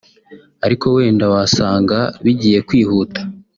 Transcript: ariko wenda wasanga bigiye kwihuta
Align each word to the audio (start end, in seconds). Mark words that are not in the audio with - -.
ariko 0.65 0.85
wenda 0.95 1.25
wasanga 1.33 1.97
bigiye 2.23 2.59
kwihuta 2.67 3.19